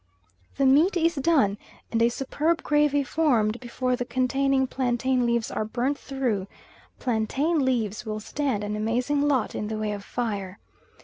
[0.57, 1.59] The meat is done,
[1.91, 6.47] and a superb gravy formed, before the containing plantain leaves are burnt through
[6.97, 10.57] plantain leaves will stand an amazing lot in the way of fire.